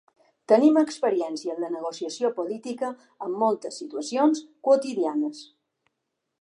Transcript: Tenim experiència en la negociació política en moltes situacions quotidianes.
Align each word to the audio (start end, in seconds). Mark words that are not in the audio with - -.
Tenim 0.51 0.77
experiència 0.81 1.57
en 1.57 1.65
la 1.65 1.69
negociació 1.75 2.31
política 2.39 2.91
en 3.27 3.37
moltes 3.45 3.77
situacions 3.83 4.45
quotidianes. 4.69 5.47